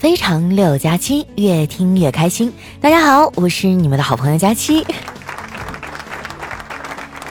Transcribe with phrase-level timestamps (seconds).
[0.00, 2.50] 非常六加七，越听越开心。
[2.80, 4.82] 大家好，我是你们的好朋友佳期。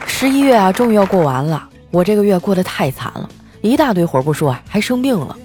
[0.05, 3.27] 十一月啊，终于要过完了，我这个月过得太惨了，
[3.61, 5.35] 一大堆活不说啊，还生病了。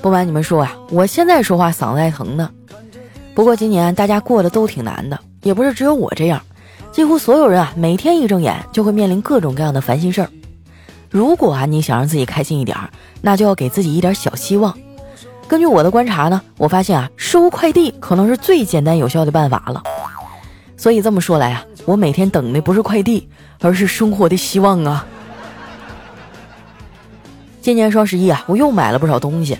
[0.00, 2.50] 不瞒你们说啊，我现在说话嗓子还疼呢。
[3.34, 6.40] 不过今年大家过得都挺难的，也不是只有我这样，
[6.90, 10.30] 几乎所有人啊，每天一睁眼就会面临各种各样的烦心事儿。
[11.10, 12.74] 如果啊，你想让自己开心一点，
[13.20, 14.74] 那就要给自己一点小希望。
[15.46, 19.82] 根据我的观察呢，我发现啊，收快递可能是最简单有效的办法了。
[20.76, 23.28] 所以这么说来啊，我每天等的不是快递，
[23.60, 25.06] 而是生活的希望啊。
[27.60, 29.56] 今年双十一啊，我又买了不少东西，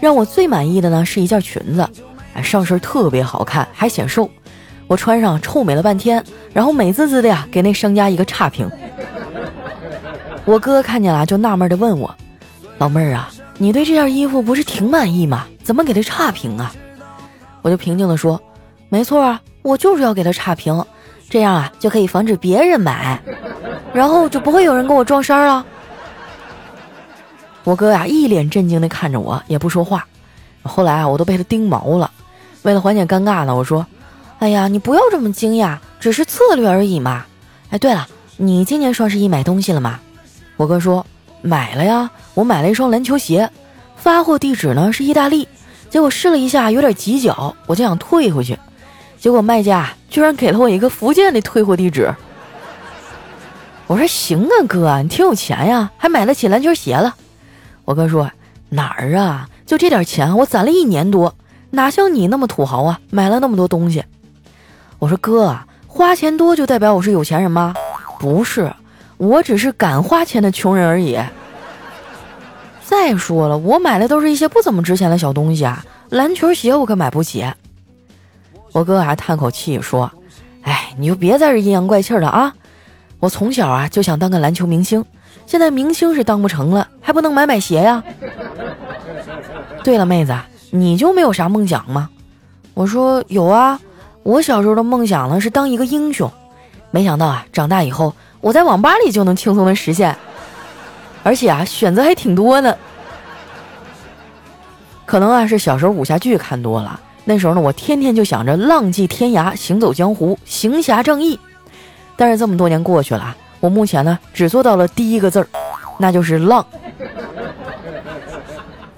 [0.00, 1.88] 让我最满意的呢是一件裙子，
[2.34, 4.28] 哎，上身特别好看，还显瘦，
[4.86, 8.70] 我穿上臭美了半天，然后美滋滋的呀给那商家一个差评。
[10.44, 12.14] 我哥看见了就纳闷的问我，
[12.78, 13.30] 老妹儿啊。
[13.58, 15.46] 你对这件衣服不是挺满意吗？
[15.64, 16.72] 怎么给他差评啊？
[17.60, 18.40] 我就平静地说
[18.88, 20.82] ：“没错啊，我就是要给他差评，
[21.28, 23.20] 这样啊就可以防止别人买，
[23.92, 25.66] 然后就不会有人跟我撞衫儿啊。”
[27.64, 30.06] 我哥呀一脸震惊地看着我，也不说话。
[30.62, 32.10] 后来啊，我都被他盯毛了。
[32.62, 33.84] 为了缓解尴尬呢，我说
[34.38, 37.26] ：“哎呀，你不要这么惊讶，只是策略而已嘛。”
[37.70, 38.06] 哎，对了，
[38.36, 39.98] 你今年双十一买东西了吗？
[40.56, 41.04] 我哥说。
[41.40, 43.50] 买了呀，我买了一双篮球鞋，
[43.96, 45.48] 发货地址呢是意大利，
[45.88, 48.58] 结果试了一下有点挤脚，我就想退回去，
[49.18, 52.14] 结果卖家居然给了我一个福建的退货地址。
[53.86, 57.14] 我说行啊哥，你挺有钱呀，还买得起篮球鞋了。
[57.84, 58.30] 我哥说
[58.68, 61.34] 哪儿啊，就这点钱我攒了一年多，
[61.70, 64.04] 哪像你那么土豪啊，买了那么多东西。
[64.98, 67.74] 我说哥，花钱多就代表我是有钱人吗？
[68.18, 68.70] 不是。
[69.18, 71.18] 我只是敢花钱的穷人而已。
[72.84, 77.44] 再说了，我买的都是一些不怎么值钱的小东西啊，篮球鞋我可买不起。
[78.72, 80.10] 我哥还叹口气说
[80.62, 82.54] ：“哎，你就别在这阴阳怪气的啊！
[83.18, 85.04] 我从小啊就想当个篮球明星，
[85.46, 88.02] 现在明星是当不成了，还不能买买鞋呀。”
[89.84, 90.34] 对了，妹子，
[90.70, 92.08] 你就没有啥梦想吗？
[92.74, 93.80] 我说有啊，
[94.22, 96.30] 我小时候的梦想呢是当一个英雄，
[96.90, 98.12] 没想到啊长大以后。
[98.40, 100.16] 我在网吧里就能轻松的实现，
[101.24, 102.78] 而且啊，选择还挺多的。
[105.04, 111.36] 可能啊是小时候武侠剧看多了，那时候呢，我天天就想着浪迹天涯、行走江湖、行侠仗义。
[112.14, 115.48] 但是这么多年过去了，我目前呢只做到了第一个字儿，
[115.98, 116.64] 那就是浪。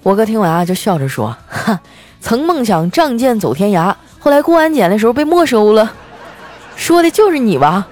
[0.03, 1.81] 我哥听完啊就笑着说：“哈，
[2.21, 5.91] 曾梦想仗剑走天涯，后来过安检的时候被没收了。”
[6.77, 7.87] 说的就是你吧？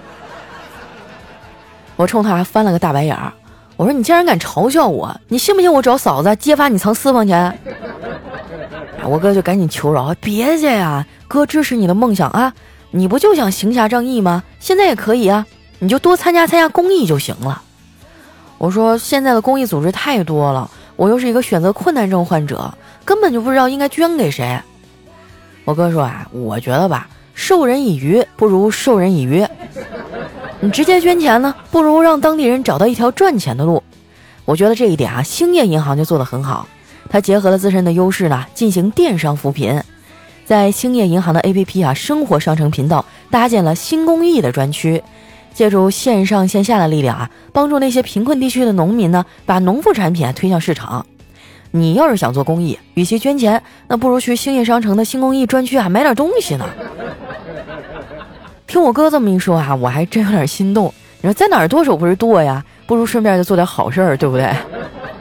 [1.96, 3.32] 我冲他翻了个大白眼儿，
[3.76, 5.20] 我说：“你竟然敢嘲笑我！
[5.28, 7.58] 你信不信我找嫂子揭发你藏私房钱？”
[9.04, 12.52] 我哥就赶紧求饶：“别介呀，哥支持你的梦想啊！
[12.90, 14.42] 你不就想行侠仗义吗？
[14.60, 15.46] 现在也可以啊，
[15.78, 17.62] 你就多参加参加公益就行了。”
[18.58, 22.72] 我说：“现在的公益组织太多了，我又是一个选择困难症患者，
[23.04, 24.60] 根本就不知道应该捐给谁。”
[25.64, 29.46] 我哥说：“啊，我觉得吧，授人以鱼不如授人以渔。”
[30.58, 33.80] 你直接捐钱呢，不如让当地人找到一条赚钱的路。
[34.44, 36.66] 我觉得这一点啊，兴业银行就做得很好。
[37.08, 39.80] 它结合了自身的优势呢，进行电商扶贫，
[40.44, 45.00] 在兴业银行的 APP 啊生活商城频道搭建了新公益的专区，
[45.54, 51.06] 借助线上线下的力量啊，帮助那些贫困地区的农民呢，把农副产品啊推向市场。
[51.70, 56.66] 你要是想做公益，与其捐钱，那不如去兴业商城的新公益专区啊买点东西呢。
[58.66, 60.92] 听我哥这么一说啊，我还真有点心动。
[61.20, 62.64] 你说在哪儿剁手不是剁呀？
[62.86, 64.54] 不如顺便就做点好事儿，对不对？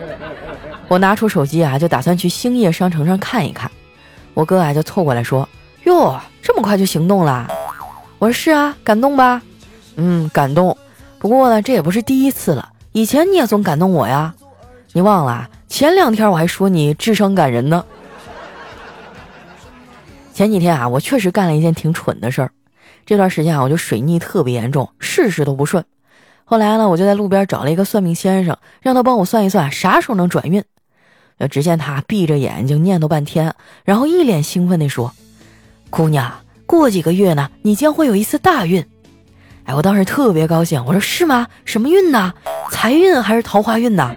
[0.87, 3.69] 我拿出手机啊，就打算去兴业商城上看一看。
[4.33, 5.47] 我哥啊就凑过来说
[5.85, 7.47] ：“哟，这么快就行动了？”
[8.19, 9.41] 我说：“是啊，感动吧
[9.97, 10.77] ？”“嗯，感动。
[11.19, 12.69] 不过呢，这也不是第一次了。
[12.91, 14.33] 以前你也总感动我呀。
[14.93, 15.47] 你忘了？
[15.67, 17.83] 前两天我还说你智商感人呢。
[20.33, 22.51] 前几天啊，我确实干了一件挺蠢的事儿。”
[23.05, 25.83] 这段时间啊，我就水逆特别严重，事事都不顺。
[26.45, 30.63] 后来呢，我就在路边找了一个算命先生，让他帮我算一算啥时候能转运。
[31.49, 33.53] 只见他闭着眼睛念叨半天，
[33.83, 35.13] 然后一脸兴奋地说
[35.89, 36.31] ：“姑娘，
[36.65, 38.85] 过几个月呢，你将会有一次大运。”
[39.65, 41.47] 哎，我当时特别高兴，我说：“是吗？
[41.65, 42.33] 什么运呢？
[42.71, 44.15] 财运还是桃花运呢？”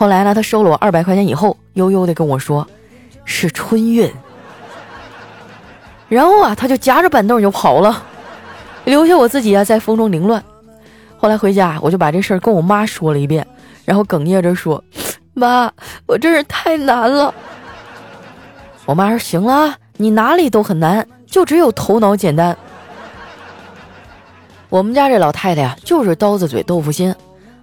[0.00, 2.66] 后来呢，他收了我二百块钱以后，悠悠的跟我说
[3.26, 4.10] ：“是春运。”
[6.08, 8.02] 然后啊，他就夹着板凳就跑了，
[8.86, 10.42] 留下我自己啊在风中凌乱。
[11.18, 13.46] 后来回家，我就把这事儿跟我妈说了一遍，
[13.84, 14.82] 然后哽咽着说
[15.34, 15.70] ：“妈，
[16.06, 17.34] 我真是太难了。”
[18.86, 22.56] 我妈说：“行了，你哪里都很难，就只有头脑简单。”
[24.70, 27.14] 我们家这老太太呀，就是刀子嘴豆腐心，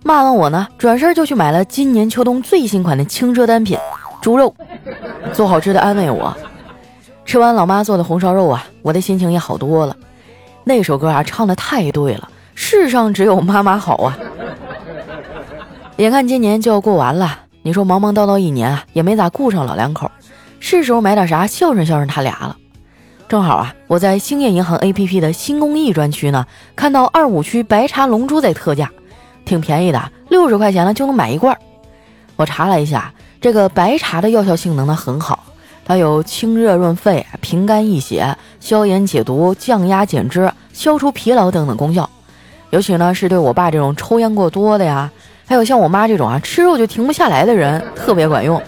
[0.08, 3.78] 骂完我呢，转身就去买了今年秋冬最新款的轻奢单品——
[4.22, 4.56] 猪肉，
[5.34, 6.34] 做好吃的安慰我。
[7.26, 9.94] 吃完老妈做的红烧肉啊，我的心情也好多了。
[10.64, 14.18] 那首歌啊，唱的太对了，世上只有妈妈好啊！
[15.98, 20.10] 眼看今年就要过完了，你说忙忙叨叨一年啊，也没咋顾上老两口，
[20.62, 22.56] 是时候买点啥孝顺孝顺他俩了。
[23.28, 26.46] 正好啊，我在兴业银行 APP 的新公益专区呢，
[26.78, 28.90] 看到二五区白茶龙珠在特价，
[29.48, 31.58] 挺便宜的，六十块钱呢就能买一罐。
[32.36, 35.44] 我查了一下，这个白茶的药效性能呢很好，
[35.86, 42.08] 它有清热润肺、平肝益血、消炎解毒、降压减脂、消除疲劳等等功效。
[42.70, 45.10] 尤其呢是对我爸这种抽烟过多的呀，
[45.48, 48.62] 还有像我妈这种啊吃肉就停不下来的人特别管用。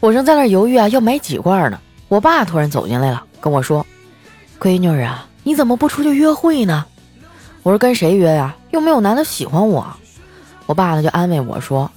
[0.00, 1.78] 我正在那犹豫啊要买几罐呢，
[2.08, 3.22] 我爸突然走进来了。
[3.40, 3.86] 跟我说
[4.58, 6.84] ：“闺女啊，你怎么不出去约会呢？”
[7.68, 8.56] 我说：“跟谁约呀？
[8.70, 9.86] 又没有男的喜欢我。”
[10.64, 11.90] 我爸呢就安慰我说：“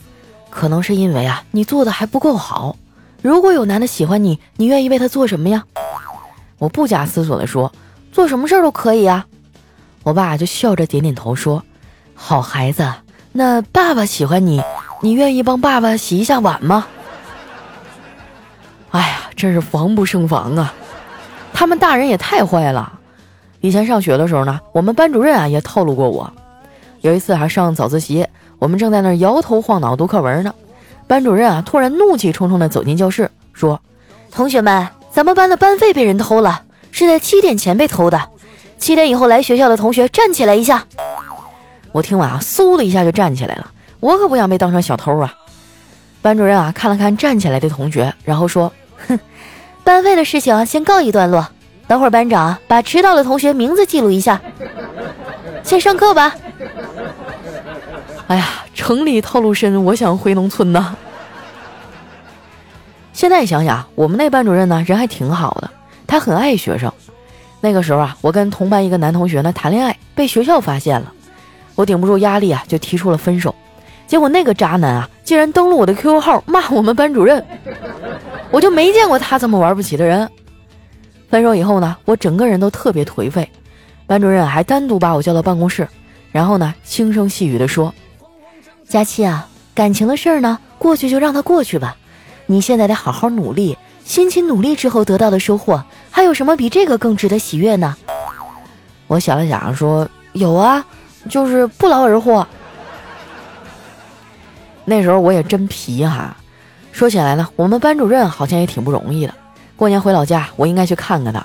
[0.51, 2.75] 可能是因为啊，你做的还不够好。
[3.21, 5.63] 如果有男的喜欢你，你愿意为他做什么呀？”
[6.59, 7.71] 我不假思索的说
[8.11, 9.25] ：“做什么事儿都可以啊。”
[10.03, 11.63] 我爸就笑着点点头说
[12.15, 12.93] ：“好孩子，
[13.31, 14.61] 那爸爸喜欢你，
[14.99, 16.85] 你愿意帮爸爸洗一下碗吗？”
[18.91, 20.73] 哎呀，真是防不胜防啊！
[21.53, 22.99] 他们大人也太坏了。
[23.61, 26.31] 以前上学的时候呢，我们班主任啊也套路过我。
[27.01, 28.27] 有一次还上早自习，
[28.59, 30.53] 我们正在那儿摇头晃脑读课文呢，
[31.07, 33.79] 班主任啊突然怒气冲冲地走进教室，说
[34.31, 38.19] ：“同学们，咱们班的班费被人偷了，是在七点前被偷的。
[38.79, 40.85] 七点以后来学校的同学站起来一下。”
[41.93, 43.71] 我听完啊，嗖的一下就站起来了。
[43.99, 45.33] 我可不想被当成小偷啊。
[46.23, 48.71] 班主任啊看了看站起来的同学，然后说
[49.07, 49.19] ：“哼。”
[49.83, 51.47] 班费的事情先告一段落，
[51.91, 54.39] 等会儿班长把迟到的同学名字记录一下。
[55.61, 56.33] 先上课吧。
[58.27, 60.95] 哎呀，城里套路深，我想回农村呢。
[63.11, 65.69] 现在想想，我们那班主任呢，人还挺好的，
[66.07, 66.89] 他很爱学生。
[67.59, 71.11] 那个时候啊，我跟同班一个男同学呢谈恋爱，被学校发现了，
[71.75, 73.53] 我顶不住压力啊，就提出了分手。
[74.07, 77.45] 结果那个渣男啊，竟然登录我的 QQ 号骂我们班主任。
[78.49, 80.29] 我就没见过他这么玩不起的人。
[81.31, 83.49] 分手以后呢，我整个人都特别颓废。
[84.05, 85.87] 班主任还单独把我叫到办公室，
[86.33, 87.93] 然后呢，轻声细语地说
[88.85, 91.95] ：“佳期啊，感情的事儿呢，过去就让它过去吧。
[92.47, 97.95] 你现在得好好努力，辛勤努力之后得到的收获，还有什么比这个更值得喜悦呢？”
[99.07, 100.85] 我想了想说：“有啊，
[101.29, 102.45] 就是不劳而获。”
[104.83, 106.35] 那时候我也真皮哈。
[106.91, 109.33] 说起来呢，我们班主任好像也挺不容易的。
[109.81, 111.43] 过年回老家，我应该去看看他。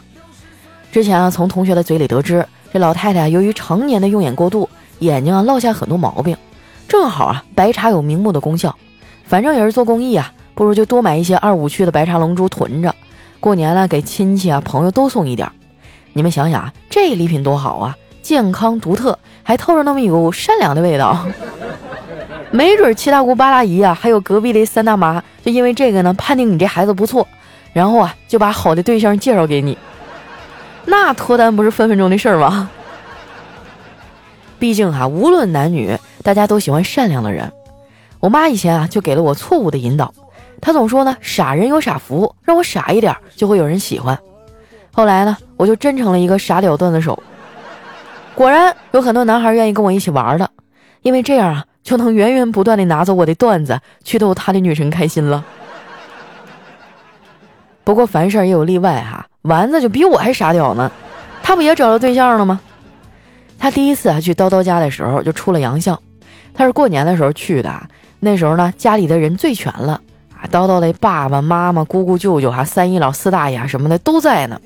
[0.93, 4.69] 之前啊，从同学的嘴里得知，这老太太由于常年的用眼过度，
[4.99, 6.37] 眼睛啊落下很多毛病。
[6.87, 8.77] 正好啊，白茶有明目的功效，
[9.25, 12.95] 反正也是做公益啊，不如就多买一些二五区的白茶龙珠囤着。
[13.41, 15.51] 过年了，给亲戚啊朋友都送一点。
[16.13, 21.27] 你们想想啊，这礼品多好啊，健康独特，还透着那么一股善良的味道。
[22.51, 27.27] 没准七大姑八大姨啊，还有隔壁的三大妈，就因为这个呢，判定你这孩子不错，
[27.77, 29.77] 然后啊，就把好的对象介绍给你，
[30.87, 32.71] 那脱单不是分分钟的事儿吗？
[34.59, 37.53] 毕竟哈，无论男女，大家都喜欢善良的人。
[38.19, 40.15] 我妈以前啊，就给了我错误的引导，
[40.59, 44.19] 她总说呢，傻人有傻福，让我傻一点就会有人喜欢。
[44.91, 47.23] 后来呢，我就真成了一个傻屌段子手，
[48.35, 50.51] 果然有很多男孩愿意跟我一起玩的，
[51.03, 51.67] 因为这样啊。
[51.85, 55.45] 就能源源不断的拿走我的段子，去逗他的女神开心了。
[57.87, 60.91] 不过凡事也有例外哈，丸子就比我还傻屌呢，
[61.41, 62.61] 他不也找到对象了吗？
[63.61, 65.97] 他第一次啊去叨叨家的时候就出了洋相，
[66.53, 67.73] 他是过年的时候去的，
[68.19, 70.01] 那时候呢家里的人最全了
[70.35, 74.61] 啊，叨叨的爸爸妈妈、姑姑、舅舅哈、三姨老、四大爷啊什么的都在呢。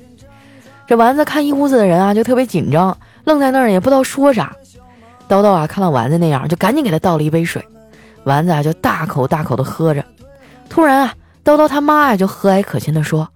[0.87, 4.51] 这丸子看一屋子的人啊，就特别紧张，愣在那儿也不知道说啥。
[5.29, 7.63] 叨叨啊，看到丸子那样，就赶紧给他倒了一杯水。
[8.23, 10.03] 丸子啊，就大口大口的喝着。
[10.67, 11.13] 突然啊，
[11.43, 13.27] 叨叨他妈呀，就和蔼可亲的说：“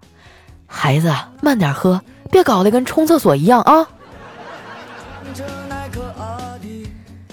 [0.67, 3.85] 孩子，慢点喝，别搞得跟冲厕所一样啊。”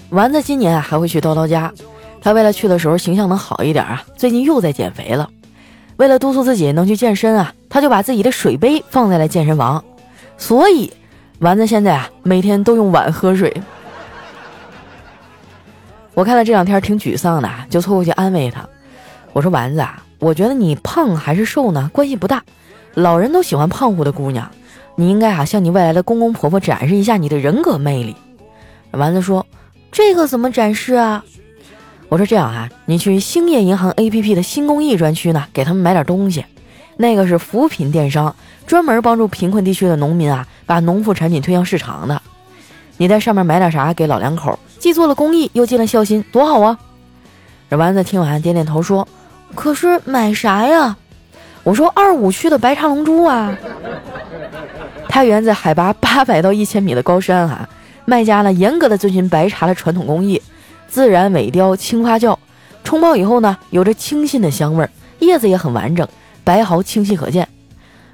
[0.09, 1.71] 丸子今年还会去叨叨家，
[2.21, 5.29] 他为了去的时候形象能好一点啊，最近又在减肥了。
[5.97, 9.83] 为了督促自己能去健身啊，他就把自己的水杯放在了健身房，
[10.37, 10.91] 所以
[11.39, 13.61] 丸子现在啊每天都用碗喝水。
[16.15, 18.67] 我看他这两天挺沮丧的，就凑过去安慰他。
[19.33, 22.43] 我说：“丸子啊，我觉得你胖还是瘦呢，关系不大。
[22.93, 24.49] 老人都喜欢胖乎的姑娘，
[24.95, 28.15] 你应该啊向你未来的公公婆婆展示一下你的人格魅力。
[28.91, 29.45] 丸子说
[29.91, 31.25] ：“这个怎么展示啊？”
[32.07, 36.45] 我说：“这样啊，你去兴业银行 APP 的新公益专区呢，给他们买点东西。
[36.95, 38.33] 那个是扶贫电商，
[38.65, 42.21] 专门帮助贫困地区的农民啊，把农副产品推向市场的。
[42.95, 46.79] 你在上面买点啥给老两口，既做了公益又尽了孝心，多好啊！”
[47.69, 49.05] 这丸子听完点点头说。
[49.55, 50.97] 可是买啥呀？
[51.63, 53.55] 我说二五区的白茶龙珠啊。
[55.07, 57.69] 它源自海拔八百到一千米的高山啊，
[58.05, 60.41] 卖家呢严格的遵循白茶的传统工艺，
[60.87, 62.35] 自然萎凋青发酵，
[62.83, 66.07] 冲泡以后呢，有着清新的香味儿，叶子也很完整，
[66.43, 67.47] 白毫清晰可见。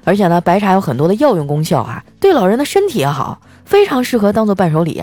[0.04, 5.02] 而且呢，白茶有很多的药用功效啊，对老人的身体也好，非常适合当做伴手礼。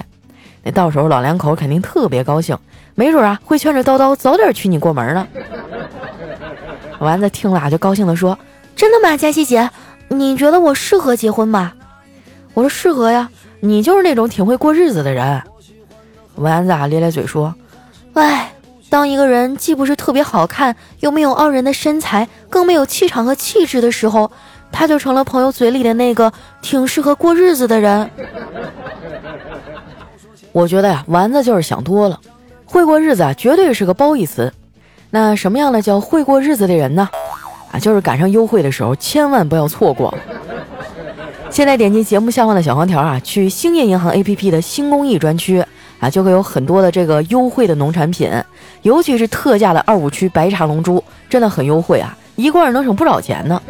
[0.63, 2.57] 那到时候老两口肯定特别高兴，
[2.93, 5.27] 没准啊会劝着叨叨早点娶你过门呢。
[6.99, 8.37] 丸子听了就高兴地说
[8.75, 9.69] ：“真的吗，佳琪姐？
[10.09, 11.73] 你觉得我适合结婚吗？”
[12.53, 15.41] 我说：“适合呀，你就是那种挺会过日子的人。”
[16.35, 17.53] 丸子啊咧咧嘴说
[18.13, 18.51] ：“哎，
[18.89, 24.31] 当一个人既不是特别好看，又没有傲人的身材，更没有气场和气质的时候，
[24.71, 28.09] 他就成了朋友嘴里的那个挺适合过日子的人。”
[30.51, 32.19] 我觉得呀，丸子就是想多了，
[32.65, 34.51] 会过日子啊，绝对是个褒义词。
[35.09, 37.09] 那什么样的叫会过日子的人呢？
[37.71, 40.13] 啊，就是赶上优惠的时候，千万不要错过。
[41.49, 45.63] 现在点击节目下方的小黄条啊，去兴业银行 APP 的新公益专区
[45.99, 48.29] 啊，就会有很多的这个优惠的农产品，
[48.81, 53.61] 尤其是特价的二五区白茶龙珠，真的很优惠啊，一罐能省不少钱呢。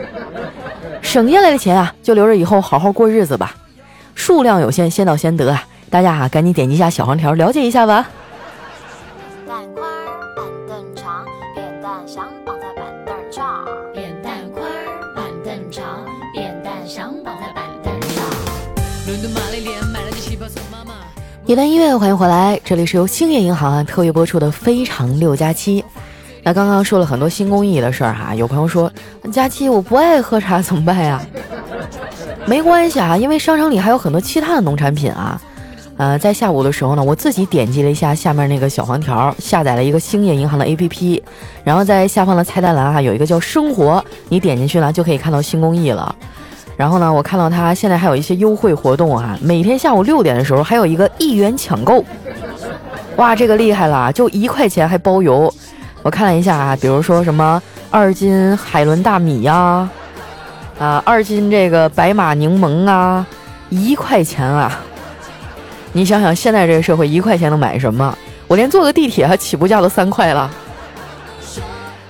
[1.01, 3.55] 省下来的钱啊，就留着以后好好过日子吧。
[4.15, 8.07] 数量有限，先到先得啊，大家啊，赶紧点击一下小黄条，了解一下吧。
[21.47, 25.81] 一段音乐，欢迎回来，这里是由兴业银行啊特约播出的《非常六加七》。
[26.43, 28.91] 那刚刚说了很多新公益的事儿哈，有朋友说
[29.31, 31.21] 佳期我不爱喝茶怎么办呀？
[32.45, 35.41] 没关系啊，因为商场里还有很多其他的农产品啊。
[35.95, 41.21] 呃，在下午的时候呢，我自己点击了一下下面那个小黄条，下载了一个兴业银行的 APP，
[41.63, 46.13] 然后在下方的菜单栏哈有一个叫生活，你点进去呢就可以看到新公益了。
[46.77, 52.05] 然后呢，我看到它现在还有一些优惠活动啊，每天下午六点的时候还有一个一元抢购，
[53.15, 55.51] 哇，这个厉害了，就一块钱还包邮。
[56.03, 59.89] 我看了一下啊，比如说什么二斤海伦大米呀，
[60.77, 63.25] 啊，二斤这个白马柠檬啊，
[63.69, 64.79] 一块钱啊。
[65.93, 68.15] 你想想现在这个社会，一块钱能买什么？
[68.47, 70.49] 我连坐个地铁还起步价都三块了。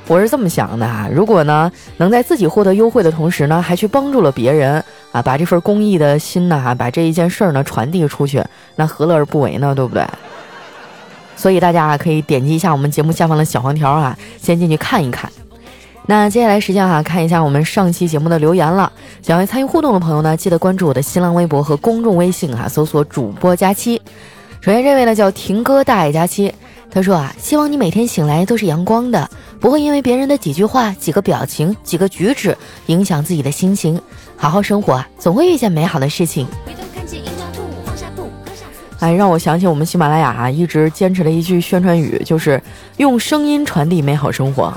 [0.08, 8.42] 我是这么想的啊，如果呢能在自己获得优惠的同时呢，还去帮助了别人啊，把这份公益的心呢，把这一件事儿呢传递出去，
[8.78, 9.76] 那何乐而不为呢？
[9.76, 10.06] 对不对？
[11.36, 15.30] 所以大家啊可以点击一下我们节目下方的小黄条啊，先进去看一看。
[16.06, 18.90] 那接下来时间哈，看一下我们上期节目的留言了。
[19.22, 24.02] 想要参与互动的朋友呢，记得关注我的新浪微博和公众微信哈，搜索主播佳期。
[24.62, 26.54] 首先这位呢叫婷哥大爱佳期。
[26.90, 29.30] 他说啊，希望你每天醒来都是阳光的，
[29.60, 34.02] 不会因为别人的几句话、几个表情、几个举止影响自己的心情。
[34.36, 36.48] 好好生活，总会遇见美好的事情。
[39.00, 42.60] 哎，让我想起我们喜马拉雅啊，一直坚持的一句宣传语，就是
[42.98, 44.76] 用声音传递美好生活。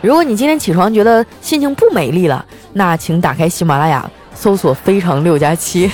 [0.00, 5.90] 如果你今天起床觉得心情不美丽了，那请打开喜马拉雅，搜索“非常六加七”。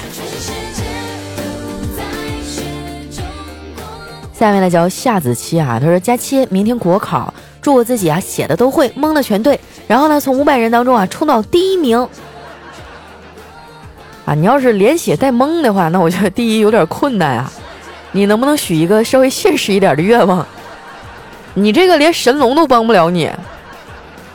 [4.39, 11.99] 下面呢叫夏子期啊，他说：“佳期，明天国考，祝我自己啊写的都会，蒙的全对，然后呢从五百人当中啊冲到第一名。
[14.25, 17.51] 啊，你要是连写带蒙的话，那我觉得第一有点困难啊。
[18.13, 20.47] 你能不能许一个稍微现实一点的愿望？
[21.55, 23.29] 你这个连神龙都帮不了你。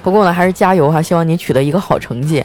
[0.04, 2.44] 不过呢，还是加油哈，希望你取得一个好成绩。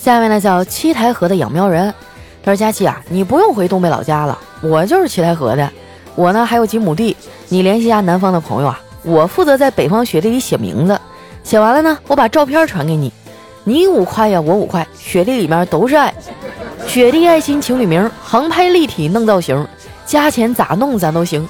[0.00, 1.92] 下面呢叫七台河的养喵人。”
[2.42, 5.70] 他说：“佳琪啊，你不用回东北老家了，我就是齐台河的。
[6.14, 7.16] 我呢还有几亩地，
[7.48, 10.98] 你联系一下南方的朋友啊，我负责在北方雪地里写名字。
[11.44, 13.12] 写完了呢，我把照片传给你。
[13.64, 16.12] 你五块呀，我五块，雪地里面都是爱，
[16.86, 19.66] 雪地爱心情侣名，航拍立体弄造型，
[20.06, 21.46] 加钱咋弄咱都行。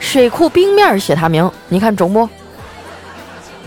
[0.00, 2.28] 水库冰面写他名，你看中不？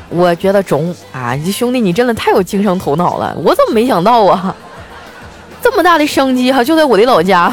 [0.10, 1.38] 我觉得中啊！
[1.52, 4.56] 兄弟，你真的太有经商头脑了，我怎么没想到啊？”
[5.66, 7.52] 这么大的商机哈，就在我的老家。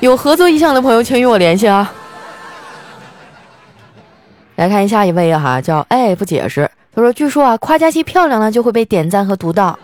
[0.00, 1.92] 有合作意向的朋友，请与我联系啊。
[4.56, 6.70] 来看下一位啊，哈，叫哎不解释。
[6.94, 9.78] 他说：“据说啊，夸佳期漂亮呢，就会被点赞和读到。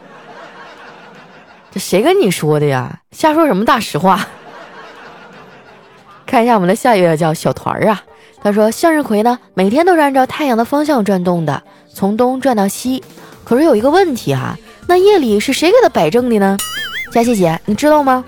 [1.70, 3.00] 这谁跟你说的呀？
[3.12, 4.26] 瞎说什么大实话？”
[6.24, 8.02] 看一下我们的下一位叫小团儿啊。
[8.42, 13.04] 他说：“向日葵呢，每天都是按照太阳的方向转动的，从东转到西。
[13.44, 14.56] 可是有一个问题哈，
[14.86, 16.56] 那夜里是谁给它摆正的呢？
[17.10, 18.24] 佳琪姐，你知道吗？”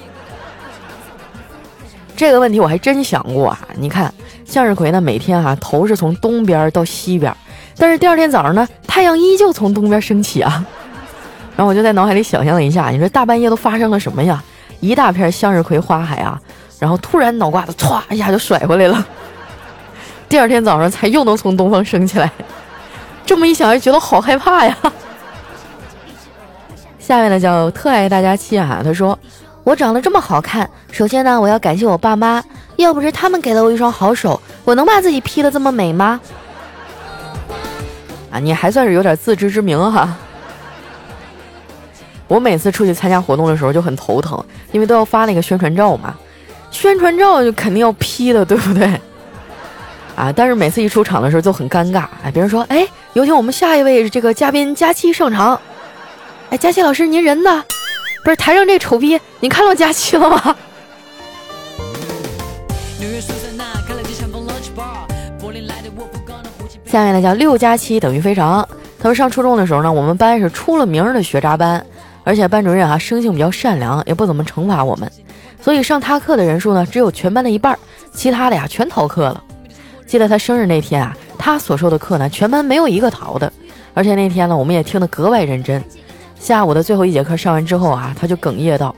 [2.16, 3.58] 这个问题我还真想过啊。
[3.76, 4.12] 你看，
[4.44, 7.34] 向日葵呢，每天哈头是从东边到西边。
[7.76, 10.64] 但是第二天早上呢，太阳依旧从东边升起啊，
[11.56, 14.42] 然后我就在脑海里想象了一下，你说大半夜都发生了什么呀？
[14.80, 16.40] 一大片向日葵花海啊，
[16.78, 19.04] 然后突然脑瓜子歘一下就甩回来了，
[20.28, 22.30] 第二天早上才又能从东方升起来，
[23.24, 24.76] 这么一想就觉得好害怕呀。
[27.12, 29.18] 下面呢叫特爱大家期啊，他说
[29.64, 32.42] 我长得这么好看，首先呢我要感谢我爸妈，
[32.76, 36.18] 要不是他们给了我一双好手，我能把自己 P 的这么美吗？
[38.30, 40.16] 啊，你还算是有点自知之明哈。
[42.28, 46.14] 我每次出去参加活动的时候就很头疼，因为都要发那个宣传照嘛，
[46.70, 48.86] 宣传照就肯定要 P 的，对不对？
[50.16, 55.60] 啊，但是每次一出场的时候就很尴尬，哎，别人说，哎，有请我们下一位这个嘉宾佳期上场。
[56.52, 57.64] 哎，佳琪老师您人呢？
[58.22, 60.54] 不是台上这丑逼，你看到佳琪了吗？
[66.84, 68.68] 下面呢叫六加七等于非常。
[68.98, 71.82] 他说上初中的时候呢，我们班是出了名的学渣班，
[72.22, 75.10] 而且班主任啊生性比较善良，也不怎么惩罚我们，
[75.58, 77.78] 所以上他课的人数呢只有全班的一半，
[78.12, 79.42] 其他的呀全逃课了。
[80.06, 83.50] 记得他生日那天啊，他所授的课呢全班没有一个逃的，
[83.94, 85.82] 而且那天呢我们也听得格外认真。
[86.42, 88.92] 下午的最后一节课上完之后啊，他就哽咽道：“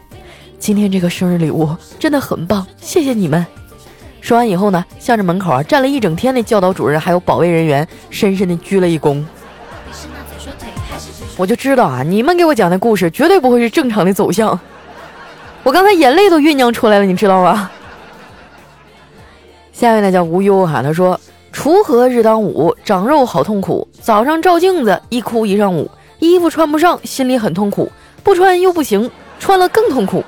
[0.59, 3.45] 今天这个生日礼物真的很棒，谢谢你们。”
[4.23, 9.23] 说完以后呢，向着门口啊站了一整天的教导主任还有保卫人员，深深的鞠了一躬。
[11.37, 14.59] 我就知道啊，你们给我讲的故事绝对不会是正常的走向。
[15.63, 17.71] 我刚才眼泪都酝酿出来了，你知道吗？
[19.71, 21.21] 下面呢叫无忧哈，他说：
[21.53, 23.87] 锄禾日当午，长肉好痛苦。
[24.01, 25.91] 早上照镜子，一哭一上午，
[26.31, 27.91] 衣服穿不上，心里很痛苦。
[28.23, 30.25] 不穿又不行，穿了更痛苦。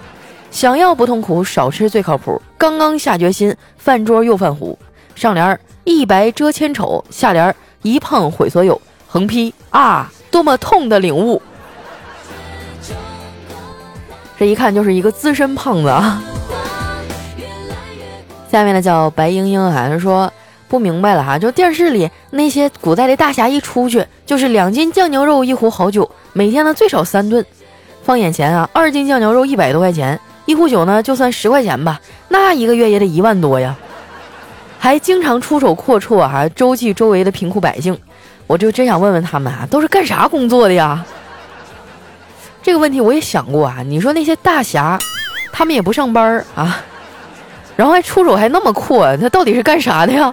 [0.51, 2.41] 想要不痛苦，少吃最靠谱。
[2.57, 4.79] 刚刚下决心，饭桌又犯虎。
[5.15, 8.81] 上联儿一白遮千丑，下联儿一胖毁所有。
[9.07, 11.41] 横批啊，多么痛的领悟！
[14.39, 16.23] 这一看就是一个资深胖子啊。
[18.51, 20.31] 下面呢叫白英英啊，说
[20.69, 27.45] 不明白了哈，就电视里那些古代的大侠一出去就是两斤酱牛肉，一壶好酒，每天呢最少三顿。
[28.03, 30.19] 放眼前啊，二斤酱牛肉一百多块钱。
[30.45, 33.77] 一壶酒呢，就算十块钱吧，那一个月也得一万多呀，
[34.79, 37.99] 还经常出手阔绰啊，周济周围的贫苦百姓。
[38.47, 41.05] 我就真想问问他们啊，都是干啥工作的呀？
[42.63, 43.79] 这个问题我也想过啊。
[43.85, 44.97] 你说那些大侠，
[45.53, 46.81] 他们也不上班啊，
[47.75, 50.33] 然后还出手还那么阔，他到底是干啥的呀？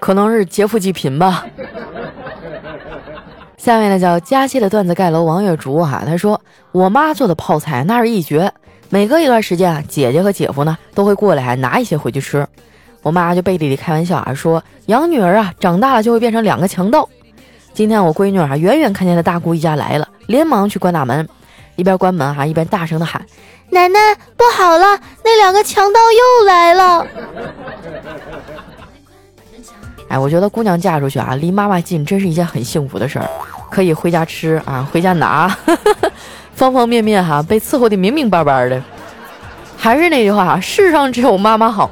[0.00, 1.46] 可能是劫富济贫吧。
[3.56, 6.40] 下面呢叫佳期的段子盖楼王月竹哈，他说
[6.72, 8.52] 我妈做的泡菜那是一绝。
[8.88, 12.44] 每隔一段时间啊，姐姐和姐夫呢都会过来，拿一些回去吃。
[13.02, 17.08] 我妈就背地里开玩笑啊，说养女儿啊，长大了就会变成两个强盗。
[17.72, 21.28] 今天我闺女啊，远远看见她大姑一家来了，连忙去关大门，
[21.76, 23.24] 一边关门哈，一边大声的喊
[23.70, 23.98] ：“奶奶，
[24.36, 27.06] 不好了，那两个强盗又来了！”
[30.10, 33.30] 哎，我觉得姑娘嫁出去啊，离妈妈近，真是一件很幸福的事儿，
[33.70, 35.56] 可以回家吃啊，回家拿。
[36.52, 38.82] 方方面面哈，被伺候的明明白白的。
[39.76, 41.88] 还是那句话，世上只有妈妈好。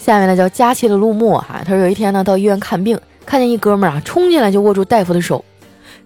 [0.00, 5.44] 下面呢叫佳期的陆墨哈，他说有一天呢到医院看病，看见一哥们儿啊冲进来就握住大夫的手，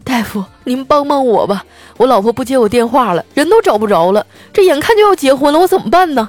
[0.05, 1.65] 大夫您帮帮我吧，
[1.97, 6.29] 我老婆不接我电话了，人都找不着了，这眼看就要结婚了，我怎么办呢？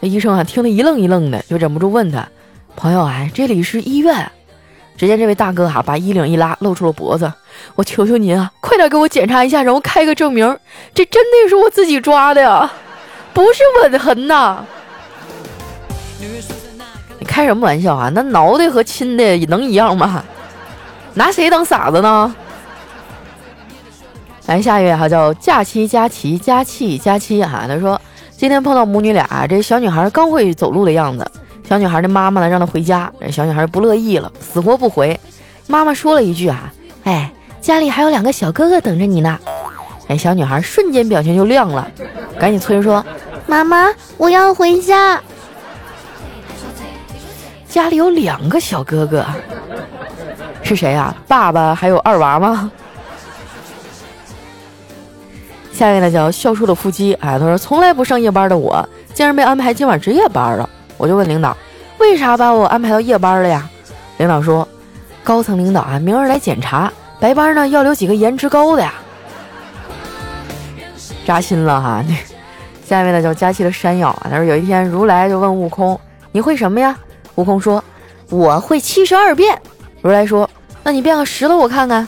[0.00, 2.28] 那医生啊听得一愣一愣的，就忍不住问他，
[2.76, 4.30] 朋友啊，这里是医院。
[4.96, 7.32] 只见这位大哥哈把衣领一拉，露出了脖子。
[7.74, 10.46] 我求求您啊，快点给我检查一下，然后开个证明。
[10.94, 12.70] 这真的是我自己抓的呀，
[13.32, 14.64] 不是吻痕呐！
[17.18, 18.12] 你开什么玩笑啊？
[18.14, 20.22] 那挠的和亲的能一样吗？
[21.14, 22.34] 拿谁当傻子呢？
[24.46, 28.00] 来下一位哈，叫假期佳琪佳期佳期哈，他说
[28.36, 31.24] 今天碰到母女俩，这小女孩刚会走路的样子。
[31.68, 33.10] 小女孩的妈妈呢，让她回家。
[33.30, 35.18] 小女孩不乐意了，死活不回。
[35.68, 36.72] 妈妈说了一句：“啊，
[37.04, 39.38] 哎，家里还有两个小哥哥等着你呢。”
[40.08, 41.88] 哎，小女孩瞬间表情就亮了，
[42.38, 43.02] 赶紧催说
[43.46, 45.20] ：“妈妈，我要回家。
[47.68, 49.24] 家里有两个小哥哥，
[50.62, 51.14] 是谁啊？
[51.26, 52.70] 爸爸还有二娃吗？
[55.72, 60.68] 下一位呢叫笑出了腹肌，哎，他说从来不上夜班的我，竟然被安排今晚值夜班了。
[60.96, 61.56] 我就问领导，
[61.98, 63.68] 为啥把我安排到夜班了呀？
[64.18, 64.66] 领导说，
[65.24, 68.94] 高层领导啊，明儿来检查，白班呢要留几个颜值高的呀。
[71.26, 72.04] 扎心了哈！
[72.86, 75.98] 下一位呢叫佳期的山药啊，他说有一天如来就问悟空，
[76.30, 76.96] 你会什么呀？
[77.36, 77.82] 悟空说，
[78.28, 79.58] 我会七十二变。
[80.02, 80.48] 如来说，
[80.82, 82.06] 那你变个石头我看看。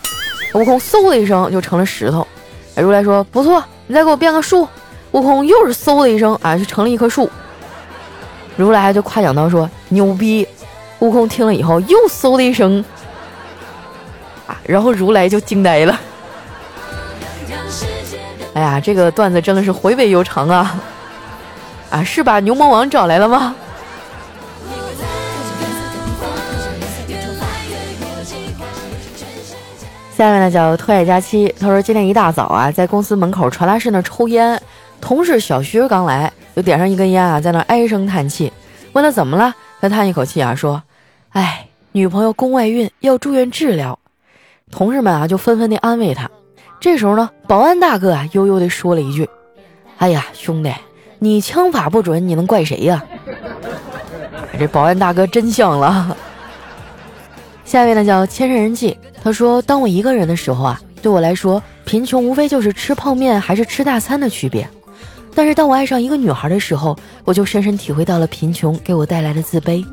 [0.53, 2.25] 悟空嗖的一声就成了石头。
[2.83, 4.69] 如来说：“不错，你再给我变个树。”
[5.13, 7.31] 悟空又是嗖的一声，啊，就成了一棵树。
[8.57, 10.47] 如来就夸奖道：“说牛逼！”
[11.01, 12.85] 悟空听了以后又嗖的一声，
[14.47, 16.01] 啊，然后如来就惊呆了。
[18.55, 20.75] 哎呀，这个段子真的是回味悠长啊！
[21.91, 23.55] 啊，是把牛魔王找来了吗？
[30.17, 34.61] 下面呢叫特爱佳期，他说今天一大早啊，在公司门口传达室那抽烟，
[35.01, 38.53] 同事小徐刚来，就点上一根烟啊，在那唉声叹气。
[38.93, 40.81] 问他怎么了，他叹一口气啊，说
[41.35, 43.99] ：“哎，女朋友宫外孕，要住院治疗。”
[44.71, 46.31] 同事们啊就纷纷的安慰他。
[46.79, 49.29] 这时候呢，保安大哥啊悠悠的说了一句
[49.99, 50.73] ：“哎呀，兄弟，
[51.19, 53.03] 你枪法不准，你能怪谁呀？”
[54.61, 56.14] 这保安大哥真像了。
[57.75, 64.65] 下一位呢叫千山人迹，他说：“当我一个人的时候啊，对我来说，贫穷无非就是吃泡面还是吃大餐的区别。
[65.35, 69.85] 但是当我爱上一个女孩的时候，我就深深体会到了贫穷给我带来的自卑。”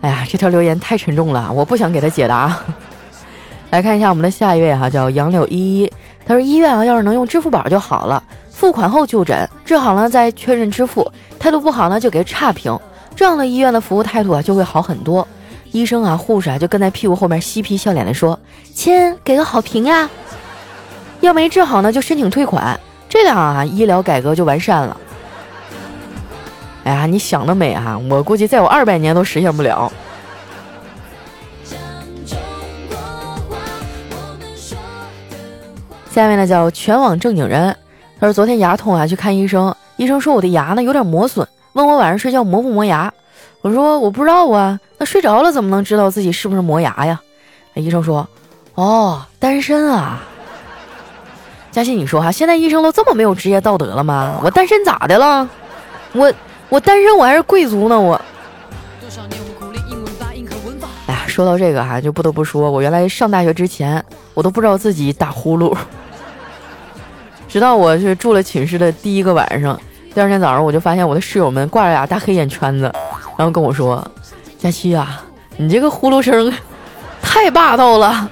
[0.00, 2.58] 哎呀，这条留言太沉重了，我不想给他解答。
[3.68, 5.92] 来看一下我们的下一位哈，叫杨柳依依，
[6.24, 12.74] 他说：“医院啊，要是能用支付宝就好了，付款后就诊，治好了再确认支付，态度不好呢就给差评。”
[13.18, 15.26] 这样的医院的服务态度啊就会好很多，
[15.72, 18.38] 医生啊护士啊就跟在屁股后面嬉皮笑脸的说
[18.72, 20.08] ：“亲，给个好评呀！”
[21.18, 22.78] 要没治好呢就申请退款，
[23.08, 24.96] 这样啊医疗改革就完善了。
[26.84, 27.98] 哎呀，你想得美啊！
[28.08, 29.92] 我估计再有二百年都实现不了。
[36.12, 37.76] 下面呢叫全网正经人，
[38.20, 41.44] 他说昨天牙痛啊去看医生，医生说我的牙呢有点磨损。
[41.72, 43.12] 问我晚上睡觉磨不磨牙？
[43.60, 44.78] 我说我不知道啊。
[44.98, 47.20] 那睡着了怎么能知道自己是不是磨牙呀？
[47.74, 48.28] 医生说
[48.74, 50.20] ：“哦，单身啊。”
[51.70, 54.40] 佳欣，你说哈，现在医生都这么没有职业道德了吗？
[54.42, 55.48] 我单身咋的了？
[56.14, 56.32] 我
[56.68, 58.20] 我单身我还是贵族呢我。
[61.06, 64.04] 哎呀，说到这个哈，就不得不说，我原来上大学之前，
[64.34, 65.76] 我都不知道自己打呼噜，
[67.48, 69.78] 直到我是住了寝室的第一个晚上。
[70.18, 72.92] 第二天早上，我就发现我的室友们挂着俩大黑眼圈子，
[73.36, 74.04] 然后跟我说
[74.58, 75.22] ：“佳期啊，
[75.56, 76.52] 你这个呼噜声
[77.22, 78.26] 太霸道了。”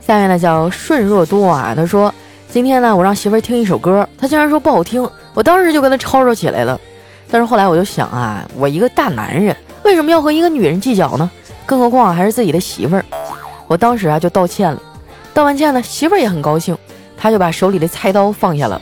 [0.00, 2.10] 下面呢叫顺若多啊，他说
[2.48, 6.80] ：“今天呢，我让媳妇儿听一首歌，她竟然说不好听，我当时就跟她吵吵起来了。
[7.30, 11.30] 但是后来我就想啊，我一个大男人为什么要和一个女人计较呢？
[11.66, 13.04] 更何况还是自己的媳妇儿。”
[13.66, 14.80] 我当时啊就道歉了，
[15.34, 16.76] 道完歉呢，媳妇儿也很高兴，
[17.16, 18.80] 她就把手里的菜刀放下了，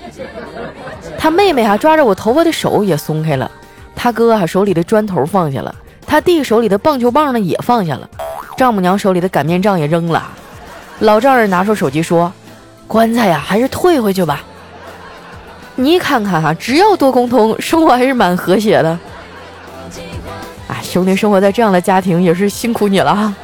[1.19, 3.51] 他妹妹啊抓着我头发的手也松开了，
[3.97, 5.75] 他哥啊手里的砖头放下了，
[6.07, 8.09] 他弟手里的棒球棒呢也放下了，
[8.57, 10.23] 丈母娘手里的擀面杖也扔了，
[11.01, 12.31] 老丈人拿出手机说
[12.87, 14.43] ：“棺材呀还是退回去吧。”
[15.77, 18.99] 你看看哈，只要多沟通，生活还是蛮和谐的。
[20.69, 23.35] 哎，兄弟，生活在这样的家庭也是辛苦你了哈。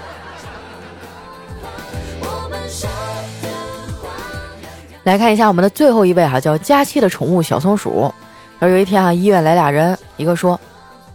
[5.05, 8.13] 来看一下我们的最后一位哈，叫佳期的宠物小松鼠。
[8.59, 10.61] 而有一天啊，医院来俩人，一个说：“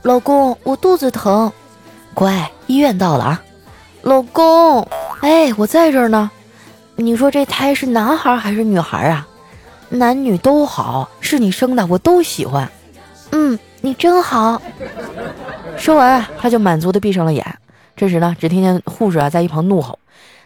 [0.02, 1.52] 老公，我肚子疼。”
[2.16, 3.42] 乖，医院到了啊。
[4.02, 4.82] 老公，
[5.22, 6.32] 哎，我在这儿呢。
[6.96, 9.28] 你说这胎是男孩还是女孩啊？
[9.90, 12.68] 男女都好，是你生的，我都喜欢。
[13.32, 14.60] 嗯，你真好。
[15.78, 17.46] 说完，他就满足的闭上了眼。
[17.96, 20.00] 这时呢，只听见护士啊在一旁怒吼：“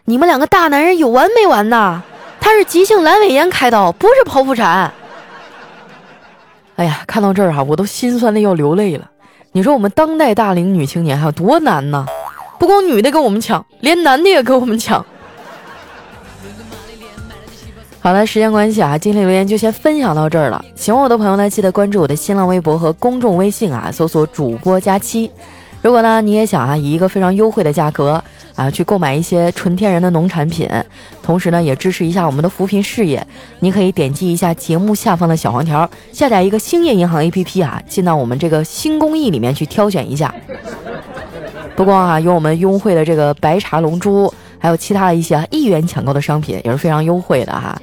[0.04, 2.04] 你们两个大男人有完没完呐？”
[2.49, 4.91] 他是急性阑尾炎开刀，不是剖腹产。
[6.77, 9.07] 哎呀，看到这儿哈，我都心酸的要流泪了。
[9.51, 12.07] 你说我们当代大龄女青年还有多难呢？
[12.57, 15.05] 不光女的跟我们抢，连男的也跟我们抢。
[17.99, 20.65] 好了，时间关系啊，今天留言就先分享到这儿了。
[20.75, 25.29] 喜欢我的朋友呢，记得关注我的新浪微博和公众微信啊，搜索主播佳期。
[25.83, 28.23] 如果呢，你也想啊，以一个非常优惠的价格。
[28.60, 30.69] 啊，去购买一些纯天然的农产品，
[31.24, 33.26] 同时呢，也支持一下我们的扶贫事业。
[33.60, 40.36] 你可以点击一下节目下方的小黄条，下载一个兴业银行 APP 啊，进到我们这个新公益里面去挑选一下。
[41.74, 47.82] 不光啊，有我们优惠的这个白茶龙珠，还有其他的一些一元抢购的商品也是非常优惠的哈。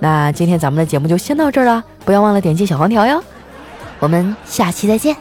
[0.00, 3.24] 那今天咱们的节目就先到这儿了，不要忘了点击小黄条哟。
[3.98, 5.16] 我们下期再见。